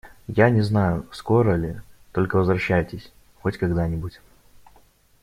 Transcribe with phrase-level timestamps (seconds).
[0.27, 1.79] Я не знаю, скоро ли,
[2.11, 3.11] Только возвращайтесь…
[3.43, 4.19] хоть когда-нибудь.